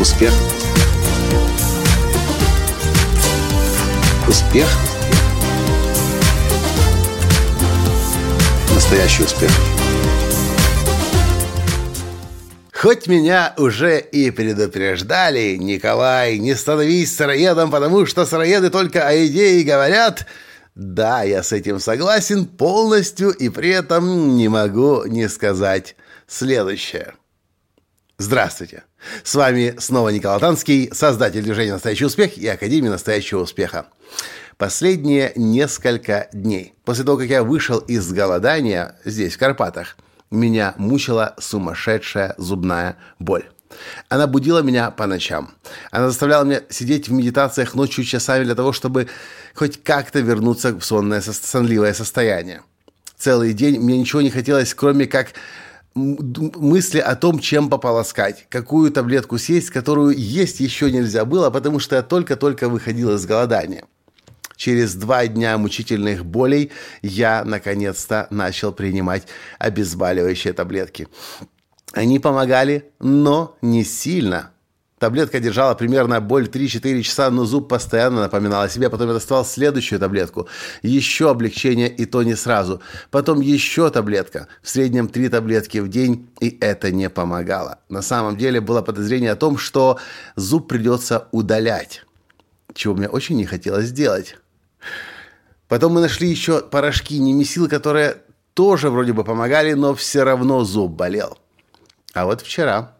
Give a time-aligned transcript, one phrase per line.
[0.00, 0.32] Успех.
[4.26, 4.66] Успех.
[8.74, 9.50] Настоящий успех.
[12.72, 19.62] Хоть меня уже и предупреждали, Николай, не становись сыроедом, потому что сыроеды только о идее
[19.64, 20.26] говорят.
[20.74, 25.94] Да, я с этим согласен полностью и при этом не могу не сказать
[26.26, 27.12] следующее.
[28.16, 28.84] Здравствуйте!
[29.24, 33.86] С вами снова Николай Танский, создатель движения «Настоящий успех» и Академии «Настоящего успеха».
[34.58, 39.96] Последние несколько дней, после того, как я вышел из голодания здесь, в Карпатах,
[40.30, 43.48] меня мучила сумасшедшая зубная боль.
[44.08, 45.54] Она будила меня по ночам.
[45.90, 49.08] Она заставляла меня сидеть в медитациях ночью часами для того, чтобы
[49.54, 52.62] хоть как-то вернуться в сонное, сонливое состояние.
[53.16, 55.28] Целый день мне ничего не хотелось, кроме как
[55.94, 61.96] мысли о том, чем пополоскать, какую таблетку съесть, которую есть еще нельзя было, потому что
[61.96, 63.84] я только-только выходил из голодания.
[64.56, 69.26] Через два дня мучительных болей я, наконец-то, начал принимать
[69.58, 71.08] обезболивающие таблетки.
[71.92, 74.52] Они помогали, но не сильно.
[75.00, 78.90] Таблетка держала примерно боль 3-4 часа, но зуб постоянно напоминал о себе.
[78.90, 80.46] Потом я доставал следующую таблетку.
[80.82, 82.82] Еще облегчение, и то не сразу.
[83.10, 84.46] Потом еще таблетка.
[84.62, 87.78] В среднем 3 таблетки в день, и это не помогало.
[87.88, 89.98] На самом деле было подозрение о том, что
[90.36, 92.04] зуб придется удалять.
[92.74, 94.36] Чего мне очень не хотелось делать.
[95.66, 98.18] Потом мы нашли еще порошки немесил, которые
[98.52, 101.38] тоже вроде бы помогали, но все равно зуб болел.
[102.12, 102.92] А вот вчера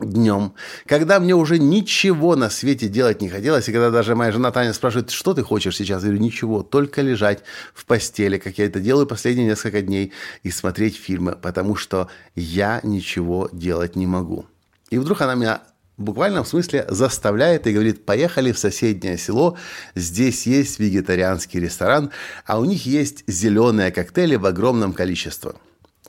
[0.00, 0.54] днем,
[0.86, 4.72] когда мне уже ничего на свете делать не хотелось, и когда даже моя жена Таня
[4.72, 7.42] спрашивает, что ты хочешь сейчас, я говорю, ничего, только лежать
[7.74, 12.80] в постели, как я это делаю последние несколько дней, и смотреть фильмы, потому что я
[12.82, 14.46] ничего делать не могу.
[14.90, 15.62] И вдруг она меня
[15.98, 19.56] в буквальном смысле заставляет и говорит, поехали в соседнее село,
[19.94, 22.10] здесь есть вегетарианский ресторан,
[22.46, 25.52] а у них есть зеленые коктейли в огромном количестве.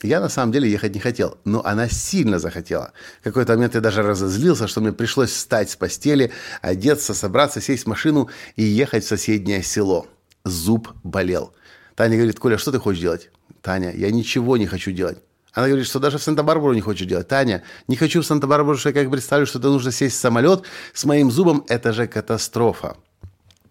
[0.02, 2.94] Я на самом деле ехать не хотел, но она сильно захотела.
[3.20, 7.84] В какой-то момент я даже разозлился, что мне пришлось встать с постели, одеться, собраться, сесть
[7.84, 10.08] в машину и ехать в соседнее село.
[10.46, 11.54] Зуб болел.
[11.96, 13.30] Таня говорит, Коля, что ты хочешь делать?
[13.62, 15.18] Таня, я ничего не хочу делать.
[15.52, 17.28] Она говорит, что даже в Санта-Барбару не хочет делать.
[17.28, 20.64] Таня, не хочу в Санта-Барбару, что я как представлю, что это нужно сесть в самолет
[20.94, 21.66] с моим зубом.
[21.68, 22.96] Это же катастрофа.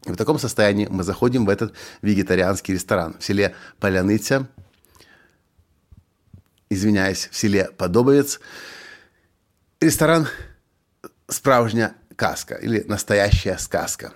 [0.05, 1.73] В таком состоянии мы заходим в этот
[2.03, 4.47] вегетарианский ресторан в селе Поляныця
[6.71, 8.41] извиняюсь, в селе Подобовец.
[9.81, 10.29] Ресторан
[11.29, 14.13] «Справжня каска» или «Настоящая сказка».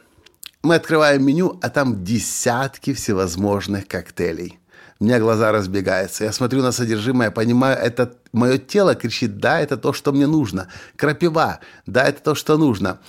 [0.63, 4.61] Мы открываем меню, а там десятки всевозможных коктейлей.
[5.01, 6.23] У меня глаза разбегаются.
[6.23, 10.69] Я смотрю на содержимое, понимаю, это мое тело кричит, да, это то, что мне нужно.
[10.95, 13.01] Крапива, да, это то, что нужно.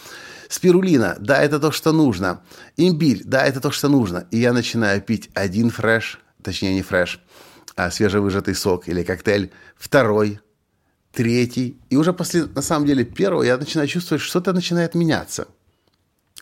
[0.49, 2.41] Спирулина, да, это то, что нужно.
[2.77, 4.25] Имбирь, да, это то, что нужно.
[4.31, 7.19] И я начинаю пить один фреш, точнее не фреш,
[7.75, 10.39] а свежевыжатый сок или коктейль, второй,
[11.11, 11.79] третий.
[11.89, 15.47] И уже после, на самом деле, первого я начинаю чувствовать, что что-то начинает меняться.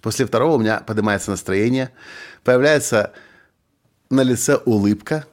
[0.02, 1.92] После второго у меня поднимается настроение,
[2.44, 3.14] появляется
[4.10, 5.26] на лице улыбка.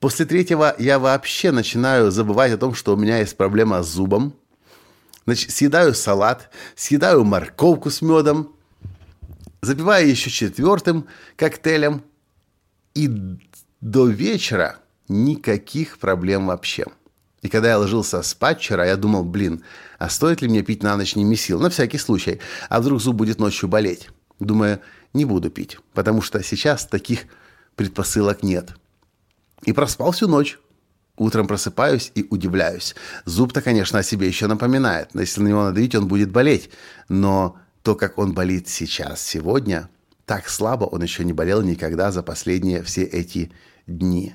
[0.00, 4.34] После третьего я вообще начинаю забывать о том, что у меня есть проблема с зубом.
[5.26, 8.54] Значит, съедаю салат, съедаю морковку с медом,
[9.62, 12.02] запиваю еще четвертым коктейлем.
[12.94, 13.10] И
[13.80, 14.78] до вечера
[15.08, 16.84] Никаких проблем вообще.
[17.42, 19.62] И когда я ложился спать вчера, я думал, блин,
[19.98, 21.60] а стоит ли мне пить на ночь немесил?
[21.60, 22.40] На всякий случай.
[22.70, 24.08] А вдруг зуб будет ночью болеть?
[24.40, 24.80] Думаю,
[25.12, 27.26] не буду пить, потому что сейчас таких
[27.76, 28.70] предпосылок нет.
[29.64, 30.58] И проспал всю ночь.
[31.16, 32.96] Утром просыпаюсь и удивляюсь.
[33.24, 35.14] Зуб-то, конечно, о себе еще напоминает.
[35.14, 36.70] Но если на него надавить, он будет болеть.
[37.08, 39.88] Но то, как он болит сейчас, сегодня,
[40.24, 43.52] так слабо он еще не болел никогда за последние все эти
[43.86, 44.34] дни.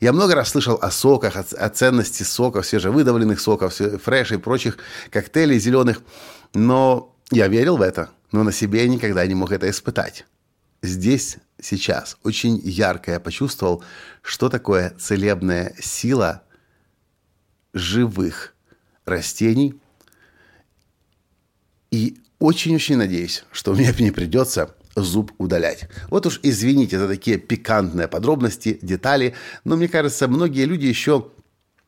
[0.00, 4.78] Я много раз слышал о соках, о, о ценности соков, свежевыдавленных соков, фреш и прочих
[5.10, 6.00] коктейлей зеленых,
[6.54, 10.24] но я верил в это, но на себе я никогда не мог это испытать.
[10.82, 13.84] Здесь, сейчас, очень ярко я почувствовал,
[14.22, 16.42] что такое целебная сила
[17.74, 18.54] живых
[19.04, 19.78] растений.
[21.90, 25.88] И очень-очень надеюсь, что мне не придется зуб удалять.
[26.08, 29.34] Вот уж извините за такие пикантные подробности, детали,
[29.64, 31.28] но мне кажется, многие люди еще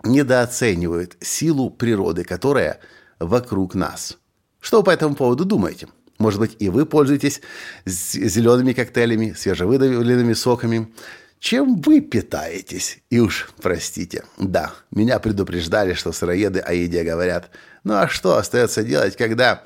[0.05, 2.81] недооценивают силу природы, которая
[3.19, 4.19] вокруг нас.
[4.61, 5.89] Что вы по этому поводу думаете?
[6.19, 7.41] Может быть, и вы пользуетесь
[7.85, 10.93] зелеными коктейлями, свежевыдавленными соками,
[11.41, 13.01] чем вы питаетесь?
[13.11, 17.51] И уж, простите, да, меня предупреждали, что сыроеды о еде говорят.
[17.83, 19.65] Ну а что остается делать, когда...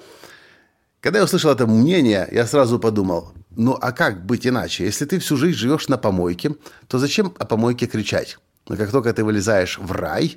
[1.07, 4.87] Когда я услышал это мнение, я сразу подумал, ну а как быть иначе?
[4.87, 6.57] Если ты всю жизнь живешь на помойке,
[6.89, 8.39] то зачем о помойке кричать?
[8.69, 10.37] Но как только ты вылезаешь в рай,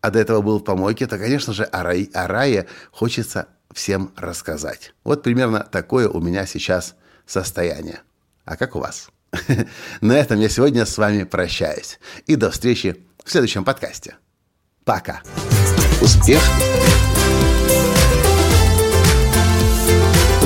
[0.00, 4.10] а до этого был в помойке, то, конечно же, о, рай, о рае хочется всем
[4.16, 4.92] рассказать.
[5.04, 8.00] Вот примерно такое у меня сейчас состояние.
[8.44, 9.10] А как у вас?
[10.00, 12.00] На этом я сегодня с вами прощаюсь.
[12.26, 14.16] И до встречи в следующем подкасте.
[14.84, 15.22] Пока.
[16.00, 16.42] Успех.